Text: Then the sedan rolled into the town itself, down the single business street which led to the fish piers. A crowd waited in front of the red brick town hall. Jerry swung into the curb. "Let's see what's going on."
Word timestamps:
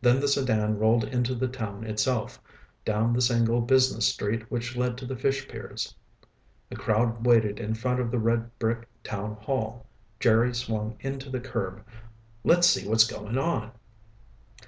Then 0.00 0.18
the 0.18 0.26
sedan 0.26 0.78
rolled 0.80 1.04
into 1.04 1.32
the 1.32 1.46
town 1.46 1.84
itself, 1.86 2.42
down 2.84 3.12
the 3.12 3.20
single 3.20 3.60
business 3.60 4.08
street 4.08 4.50
which 4.50 4.74
led 4.76 4.98
to 4.98 5.06
the 5.06 5.14
fish 5.14 5.46
piers. 5.46 5.94
A 6.72 6.74
crowd 6.74 7.24
waited 7.24 7.60
in 7.60 7.74
front 7.74 8.00
of 8.00 8.10
the 8.10 8.18
red 8.18 8.50
brick 8.58 8.88
town 9.04 9.34
hall. 9.36 9.86
Jerry 10.18 10.52
swung 10.56 10.96
into 10.98 11.30
the 11.30 11.38
curb. 11.38 11.84
"Let's 12.42 12.66
see 12.66 12.88
what's 12.88 13.06
going 13.06 13.38
on." 13.38 13.70